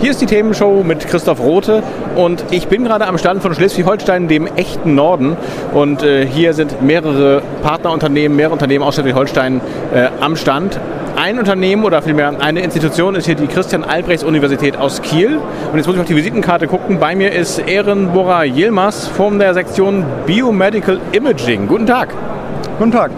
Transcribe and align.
Hier 0.00 0.12
ist 0.12 0.20
die 0.20 0.26
Themenshow 0.26 0.84
mit 0.84 1.08
Christoph 1.08 1.40
Rote 1.40 1.82
und 2.14 2.44
ich 2.52 2.68
bin 2.68 2.84
gerade 2.84 3.08
am 3.08 3.18
Stand 3.18 3.42
von 3.42 3.52
Schleswig-Holstein, 3.52 4.28
dem 4.28 4.46
echten 4.46 4.94
Norden. 4.94 5.36
Und 5.74 6.04
äh, 6.04 6.24
hier 6.24 6.54
sind 6.54 6.80
mehrere 6.82 7.42
Partnerunternehmen, 7.64 8.36
mehrere 8.36 8.52
Unternehmen 8.52 8.84
aus 8.84 8.94
Schleswig-Holstein 8.94 9.60
äh, 9.92 10.06
am 10.20 10.36
Stand. 10.36 10.78
Ein 11.16 11.40
Unternehmen 11.40 11.84
oder 11.84 12.00
vielmehr 12.00 12.32
eine 12.40 12.60
Institution 12.60 13.16
ist 13.16 13.26
hier 13.26 13.34
die 13.34 13.48
Christian-Albrechts-Universität 13.48 14.76
aus 14.76 15.02
Kiel. 15.02 15.40
Und 15.72 15.76
jetzt 15.76 15.88
muss 15.88 15.96
ich 15.96 16.00
auf 16.00 16.06
die 16.06 16.14
Visitenkarte 16.14 16.68
gucken. 16.68 17.00
Bei 17.00 17.16
mir 17.16 17.32
ist 17.32 17.58
Ehrenbora 17.58 18.44
Yilmaz 18.44 19.08
von 19.08 19.40
der 19.40 19.52
Sektion 19.52 20.04
Biomedical 20.26 21.00
Imaging. 21.10 21.66
Guten 21.66 21.86
Tag. 21.86 22.10
Guten 22.78 22.92
Tag. 22.92 23.10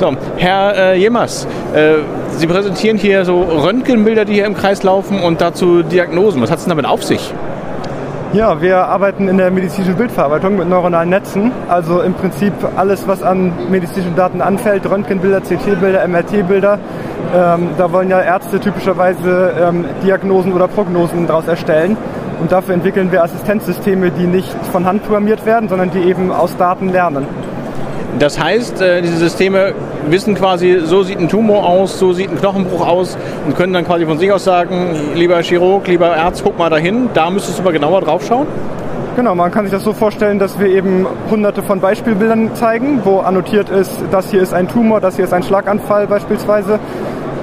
So, 0.00 0.16
Herr 0.38 0.94
äh, 0.94 0.98
Jemers, 0.98 1.46
äh, 1.74 1.96
Sie 2.36 2.46
präsentieren 2.46 2.96
hier 2.96 3.24
so 3.24 3.42
Röntgenbilder, 3.42 4.24
die 4.24 4.34
hier 4.34 4.46
im 4.46 4.54
Kreis 4.54 4.82
laufen 4.82 5.20
und 5.22 5.40
dazu 5.40 5.82
Diagnosen. 5.82 6.40
Was 6.42 6.50
hat 6.50 6.58
es 6.58 6.64
denn 6.64 6.70
damit 6.70 6.86
auf 6.86 7.02
sich? 7.02 7.32
Ja, 8.32 8.62
wir 8.62 8.76
arbeiten 8.86 9.28
in 9.28 9.38
der 9.38 9.50
medizinischen 9.50 9.96
Bildverarbeitung 9.96 10.56
mit 10.56 10.68
neuronalen 10.68 11.10
Netzen. 11.10 11.50
Also 11.68 12.00
im 12.00 12.14
Prinzip 12.14 12.52
alles, 12.76 13.08
was 13.08 13.24
an 13.24 13.52
medizinischen 13.68 14.14
Daten 14.14 14.40
anfällt, 14.40 14.88
Röntgenbilder, 14.88 15.40
CT-Bilder, 15.40 16.06
MRT-Bilder. 16.06 16.78
Ähm, 17.34 17.70
da 17.76 17.90
wollen 17.92 18.08
ja 18.08 18.20
Ärzte 18.20 18.60
typischerweise 18.60 19.52
ähm, 19.60 19.84
Diagnosen 20.04 20.52
oder 20.52 20.68
Prognosen 20.68 21.26
daraus 21.26 21.48
erstellen. 21.48 21.96
Und 22.40 22.52
dafür 22.52 22.74
entwickeln 22.74 23.10
wir 23.10 23.24
Assistenzsysteme, 23.24 24.12
die 24.12 24.26
nicht 24.26 24.54
von 24.70 24.86
Hand 24.86 25.02
programmiert 25.02 25.44
werden, 25.44 25.68
sondern 25.68 25.90
die 25.90 26.00
eben 26.00 26.30
aus 26.30 26.56
Daten 26.56 26.88
lernen. 26.90 27.26
Das 28.18 28.38
heißt, 28.38 28.80
äh, 28.82 29.02
diese 29.02 29.16
Systeme 29.16 29.72
wissen 30.08 30.34
quasi, 30.34 30.80
so 30.84 31.02
sieht 31.02 31.20
ein 31.20 31.28
Tumor 31.28 31.66
aus, 31.66 31.98
so 31.98 32.12
sieht 32.12 32.30
ein 32.30 32.38
Knochenbruch 32.38 32.86
aus 32.86 33.16
und 33.46 33.56
können 33.56 33.72
dann 33.72 33.86
quasi 33.86 34.04
von 34.04 34.18
sich 34.18 34.32
aus 34.32 34.44
sagen, 34.44 34.94
lieber 35.14 35.40
Chirurg, 35.42 35.86
lieber 35.86 36.16
Arzt, 36.16 36.42
guck 36.44 36.58
mal 36.58 36.70
dahin, 36.70 37.10
da 37.14 37.30
müsstest 37.30 37.58
du 37.58 37.62
mal 37.62 37.72
genauer 37.72 38.00
drauf 38.00 38.24
schauen. 38.26 38.46
Genau, 39.16 39.34
man 39.34 39.50
kann 39.50 39.64
sich 39.64 39.72
das 39.72 39.84
so 39.84 39.92
vorstellen, 39.92 40.38
dass 40.38 40.58
wir 40.58 40.68
eben 40.68 41.06
hunderte 41.30 41.62
von 41.62 41.80
Beispielbildern 41.80 42.54
zeigen, 42.54 43.00
wo 43.04 43.20
annotiert 43.20 43.68
ist, 43.68 43.92
das 44.10 44.30
hier 44.30 44.40
ist 44.40 44.54
ein 44.54 44.68
Tumor, 44.68 45.00
das 45.00 45.16
hier 45.16 45.24
ist 45.24 45.32
ein 45.32 45.42
Schlaganfall 45.42 46.06
beispielsweise. 46.06 46.78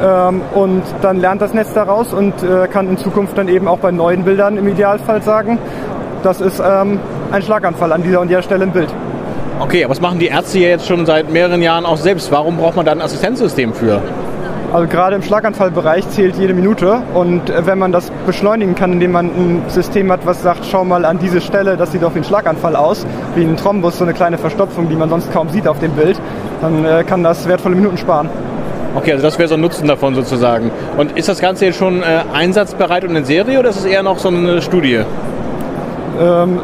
Ähm, 0.03 0.41
und 0.53 0.83
dann 1.01 1.19
lernt 1.19 1.41
das 1.41 1.53
Netz 1.53 1.73
daraus 1.73 2.13
und 2.13 2.33
äh, 2.43 2.67
kann 2.67 2.89
in 2.89 2.97
Zukunft 2.97 3.37
dann 3.37 3.47
eben 3.47 3.67
auch 3.67 3.79
bei 3.79 3.91
neuen 3.91 4.23
Bildern 4.23 4.57
im 4.57 4.67
Idealfall 4.67 5.21
sagen, 5.21 5.57
das 6.23 6.41
ist 6.41 6.59
ähm, 6.59 6.99
ein 7.31 7.41
Schlaganfall 7.41 7.91
an 7.91 8.03
dieser 8.03 8.21
und 8.21 8.29
der 8.29 8.41
Stelle 8.41 8.63
im 8.63 8.71
Bild. 8.71 8.93
Okay, 9.59 9.83
aber 9.83 9.91
was 9.91 10.01
machen 10.01 10.19
die 10.19 10.27
Ärzte 10.27 10.59
ja 10.59 10.69
jetzt 10.69 10.85
schon 10.85 11.05
seit 11.07 11.31
mehreren 11.31 11.63
Jahren 11.63 11.85
auch 11.85 11.97
selbst? 11.97 12.31
Warum 12.31 12.57
braucht 12.57 12.75
man 12.75 12.85
da 12.85 12.91
ein 12.91 13.01
Assistenzsystem 13.01 13.73
für? 13.73 14.01
Also 14.71 14.87
gerade 14.87 15.15
im 15.15 15.23
Schlaganfallbereich 15.23 16.07
zählt 16.09 16.35
jede 16.35 16.53
Minute 16.53 17.01
und 17.13 17.41
wenn 17.57 17.79
man 17.79 17.91
das 17.91 18.11
beschleunigen 18.25 18.75
kann, 18.75 18.93
indem 18.93 19.13
man 19.13 19.27
ein 19.27 19.63
System 19.69 20.11
hat, 20.11 20.25
was 20.25 20.43
sagt, 20.43 20.65
schau 20.69 20.83
mal 20.83 21.05
an 21.05 21.17
diese 21.17 21.41
Stelle, 21.41 21.75
das 21.77 21.91
sieht 21.91 22.03
doch 22.03 22.13
wie 22.13 22.19
ein 22.19 22.23
Schlaganfall 22.23 22.75
aus, 22.75 23.07
wie 23.33 23.43
ein 23.43 23.55
Thrombus, 23.55 23.97
so 23.97 24.03
eine 24.03 24.13
kleine 24.13 24.37
Verstopfung, 24.37 24.89
die 24.89 24.95
man 24.95 25.09
sonst 25.09 25.31
kaum 25.31 25.49
sieht 25.49 25.67
auf 25.67 25.79
dem 25.79 25.91
Bild, 25.93 26.19
dann 26.61 26.85
äh, 26.85 27.03
kann 27.03 27.23
das 27.23 27.47
wertvolle 27.47 27.75
Minuten 27.75 27.97
sparen. 27.97 28.29
Okay, 28.93 29.13
also 29.13 29.23
das 29.23 29.39
wäre 29.39 29.47
so 29.47 29.55
ein 29.55 29.61
Nutzen 29.61 29.87
davon 29.87 30.15
sozusagen. 30.15 30.69
Und 30.97 31.17
ist 31.17 31.29
das 31.29 31.39
Ganze 31.39 31.65
jetzt 31.65 31.77
schon 31.77 32.03
äh, 32.03 32.23
einsatzbereit 32.33 33.05
und 33.05 33.15
in 33.15 33.25
Serie 33.25 33.59
oder 33.59 33.69
ist 33.69 33.77
es 33.77 33.85
eher 33.85 34.03
noch 34.03 34.19
so 34.19 34.27
eine 34.27 34.61
Studie? 34.61 35.01
Ähm, 36.19 36.59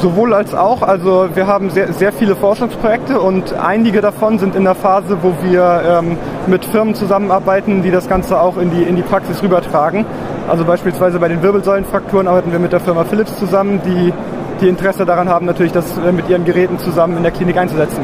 sowohl 0.00 0.34
als 0.34 0.54
auch. 0.54 0.82
Also 0.82 1.28
wir 1.34 1.46
haben 1.46 1.70
sehr, 1.70 1.92
sehr 1.92 2.12
viele 2.12 2.36
Forschungsprojekte 2.36 3.20
und 3.20 3.54
einige 3.54 4.00
davon 4.00 4.38
sind 4.38 4.54
in 4.54 4.64
der 4.64 4.74
Phase, 4.74 5.18
wo 5.22 5.34
wir 5.42 5.82
ähm, 5.86 6.16
mit 6.46 6.64
Firmen 6.64 6.94
zusammenarbeiten, 6.94 7.82
die 7.82 7.90
das 7.90 8.08
Ganze 8.08 8.40
auch 8.40 8.56
in 8.56 8.70
die, 8.70 8.82
in 8.82 8.96
die 8.96 9.02
Praxis 9.02 9.42
rübertragen. 9.42 10.04
Also 10.48 10.64
beispielsweise 10.64 11.18
bei 11.18 11.28
den 11.28 11.42
Wirbelsäulenfrakturen 11.42 12.26
arbeiten 12.28 12.52
wir 12.52 12.58
mit 12.58 12.72
der 12.72 12.80
Firma 12.80 13.04
Philips 13.04 13.38
zusammen, 13.38 13.80
die, 13.84 14.12
die 14.60 14.68
Interesse 14.68 15.04
daran 15.04 15.28
haben, 15.28 15.46
natürlich 15.46 15.72
das 15.72 15.86
äh, 15.98 16.12
mit 16.12 16.28
ihren 16.28 16.44
Geräten 16.44 16.78
zusammen 16.78 17.16
in 17.16 17.22
der 17.22 17.32
Klinik 17.32 17.56
einzusetzen. 17.56 18.02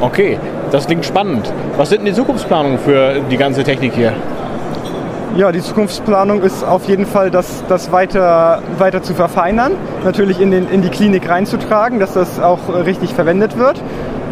Okay, 0.00 0.38
das 0.70 0.86
klingt 0.86 1.04
spannend. 1.04 1.52
Was 1.76 1.88
sind 1.88 1.98
denn 2.00 2.06
die 2.06 2.14
Zukunftsplanungen 2.14 2.78
für 2.78 3.20
die 3.30 3.36
ganze 3.36 3.64
Technik 3.64 3.94
hier? 3.94 4.12
Ja, 5.36 5.50
die 5.50 5.62
Zukunftsplanung 5.62 6.42
ist 6.42 6.62
auf 6.62 6.84
jeden 6.84 7.06
Fall, 7.06 7.28
das, 7.28 7.64
das 7.68 7.90
weiter, 7.90 8.62
weiter 8.78 9.02
zu 9.02 9.14
verfeinern, 9.14 9.72
natürlich 10.04 10.40
in, 10.40 10.52
den, 10.52 10.68
in 10.68 10.80
die 10.80 10.90
Klinik 10.90 11.28
reinzutragen, 11.28 11.98
dass 11.98 12.14
das 12.14 12.38
auch 12.38 12.68
richtig 12.86 13.14
verwendet 13.14 13.58
wird 13.58 13.82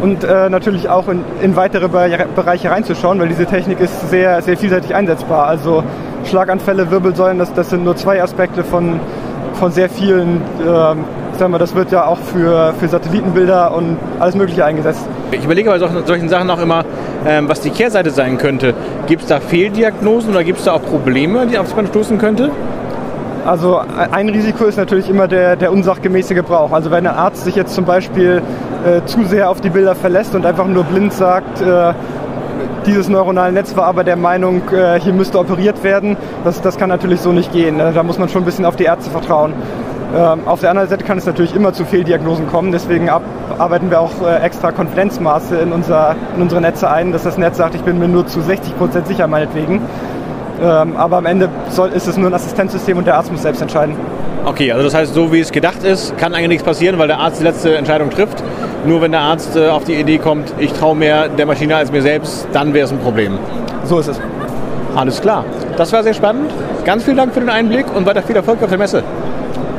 und 0.01 0.23
äh, 0.23 0.49
natürlich 0.49 0.87
auch 0.87 1.09
in, 1.09 1.25
in 1.41 1.57
weitere 1.57 1.89
Bereiche 1.89 2.71
reinzuschauen, 2.71 3.19
weil 3.19 3.27
diese 3.27 3.45
Technik 3.45 3.81
ist 3.81 4.11
sehr, 4.11 4.41
sehr 4.43 4.55
vielseitig 4.55 4.95
einsetzbar. 4.95 5.45
Also 5.45 5.83
Schlaganfälle, 6.23 6.89
Wirbelsäulen, 6.89 7.37
das, 7.37 7.53
das 7.53 7.69
sind 7.69 7.83
nur 7.83 7.97
zwei 7.97 8.23
Aspekte 8.23 8.63
von, 8.63 9.01
von 9.55 9.73
sehr 9.73 9.89
vielen. 9.89 10.37
Äh, 10.65 10.95
sagen 11.37 11.51
wir, 11.51 11.59
das 11.59 11.75
wird 11.75 11.91
ja 11.91 12.05
auch 12.05 12.17
für, 12.17 12.73
für 12.79 12.87
Satellitenbilder 12.87 13.75
und 13.75 13.97
alles 14.19 14.35
Mögliche 14.35 14.65
eingesetzt. 14.65 15.05
Ich 15.31 15.43
überlege 15.43 15.69
bei 15.69 15.79
solchen, 15.79 16.05
solchen 16.05 16.29
Sachen 16.29 16.49
auch 16.49 16.61
immer, 16.61 16.83
ähm, 17.25 17.49
was 17.49 17.61
die 17.61 17.69
Kehrseite 17.69 18.11
sein 18.11 18.37
könnte. 18.37 18.73
Gibt 19.07 19.23
es 19.23 19.27
da 19.27 19.39
Fehldiagnosen 19.39 20.31
oder 20.31 20.43
gibt 20.43 20.59
es 20.59 20.65
da 20.65 20.73
auch 20.73 20.83
Probleme, 20.83 21.47
die 21.47 21.57
auf 21.57 21.75
man 21.75 21.87
stoßen 21.87 22.17
könnte? 22.17 22.51
Also 23.45 23.81
ein 24.11 24.29
Risiko 24.29 24.65
ist 24.65 24.77
natürlich 24.77 25.09
immer 25.09 25.27
der, 25.27 25.57
der 25.57 25.73
unsachgemäße 25.73 26.33
Gebrauch. 26.33 26.71
Also 26.71 26.91
wenn 26.91 27.05
ein 27.05 27.13
Arzt 27.13 27.43
sich 27.43 27.55
jetzt 27.55 27.75
zum 27.75 27.83
Beispiel 27.83 28.41
äh, 28.85 29.05
zu 29.05 29.25
sehr 29.25 29.49
auf 29.49 29.59
die 29.59 29.69
Bilder 29.69 29.95
verlässt 29.95 30.33
und 30.33 30.45
einfach 30.45 30.65
nur 30.65 30.85
blind 30.85 31.11
sagt, 31.11 31.61
äh, 31.61 31.93
dieses 32.85 33.09
neuronale 33.09 33.51
Netz 33.51 33.75
war 33.75 33.85
aber 33.85 34.03
der 34.03 34.15
Meinung, 34.15 34.61
äh, 34.71 34.99
hier 34.99 35.13
müsste 35.13 35.39
operiert 35.39 35.83
werden, 35.83 36.15
das, 36.45 36.61
das 36.61 36.77
kann 36.77 36.89
natürlich 36.89 37.19
so 37.19 37.31
nicht 37.31 37.51
gehen. 37.51 37.79
Da 37.79 38.03
muss 38.03 38.17
man 38.17 38.29
schon 38.29 38.43
ein 38.43 38.45
bisschen 38.45 38.65
auf 38.65 38.75
die 38.75 38.85
Ärzte 38.85 39.09
vertrauen. 39.09 39.53
Ähm, 40.15 40.41
auf 40.45 40.59
der 40.59 40.69
anderen 40.69 40.89
Seite 40.89 41.03
kann 41.03 41.17
es 41.17 41.25
natürlich 41.25 41.55
immer 41.55 41.73
zu 41.73 41.85
Fehldiagnosen 41.85 42.47
kommen, 42.47 42.71
deswegen 42.71 43.09
arbeiten 43.09 43.89
wir 43.89 43.99
auch 43.99 44.11
äh, 44.23 44.43
extra 44.43 44.71
Konfidenzmaße 44.71 45.55
in, 45.55 45.71
unser, 45.71 46.15
in 46.35 46.41
unsere 46.43 46.61
Netze 46.61 46.89
ein, 46.89 47.11
dass 47.11 47.23
das 47.23 47.39
Netz 47.39 47.57
sagt, 47.57 47.73
ich 47.73 47.81
bin 47.81 47.97
mir 47.97 48.07
nur 48.07 48.27
zu 48.27 48.39
60% 48.39 49.05
sicher 49.05 49.27
meinetwegen. 49.27 49.81
Ähm, 50.61 50.95
aber 50.97 51.17
am 51.17 51.25
Ende 51.25 51.49
soll, 51.69 51.89
ist 51.89 52.07
es 52.07 52.15
nur 52.15 52.29
ein 52.29 52.33
Assistenzsystem 52.33 52.97
und 52.97 53.07
der 53.07 53.15
Arzt 53.15 53.31
muss 53.31 53.41
selbst 53.41 53.61
entscheiden. 53.61 53.95
Okay, 54.45 54.71
also 54.71 54.83
das 54.83 54.93
heißt, 54.93 55.13
so 55.15 55.33
wie 55.33 55.39
es 55.39 55.51
gedacht 55.51 55.83
ist, 55.83 56.15
kann 56.17 56.35
eigentlich 56.35 56.49
nichts 56.49 56.63
passieren, 56.63 56.99
weil 56.99 57.07
der 57.07 57.17
Arzt 57.17 57.39
die 57.39 57.43
letzte 57.43 57.75
Entscheidung 57.75 58.11
trifft. 58.11 58.43
Nur 58.85 59.01
wenn 59.01 59.11
der 59.11 59.21
Arzt 59.21 59.55
äh, 59.55 59.69
auf 59.69 59.83
die 59.85 59.95
Idee 59.95 60.19
kommt, 60.19 60.53
ich 60.59 60.73
traue 60.73 60.95
mehr 60.95 61.27
der 61.27 61.47
Maschine 61.47 61.75
als 61.75 61.91
mir 61.91 62.03
selbst, 62.03 62.47
dann 62.53 62.73
wäre 62.73 62.85
es 62.85 62.91
ein 62.91 62.99
Problem. 62.99 63.39
So 63.85 63.97
ist 63.97 64.09
es. 64.09 64.21
Alles 64.95 65.19
klar. 65.21 65.43
Das 65.75 65.91
war 65.91 66.03
sehr 66.03 66.13
spannend. 66.13 66.51
Ganz 66.85 67.03
vielen 67.03 67.17
Dank 67.17 67.33
für 67.33 67.39
den 67.39 67.49
Einblick 67.49 67.85
und 67.95 68.05
weiter 68.05 68.21
viel 68.21 68.35
Erfolg 68.35 68.61
auf 68.61 68.69
der 68.69 68.77
Messe. 68.77 69.03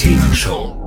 Themenshow. 0.00 0.79